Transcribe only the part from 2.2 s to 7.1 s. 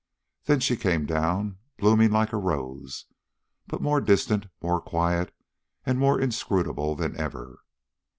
a rose, but more distant, more quiet, and more inscrutable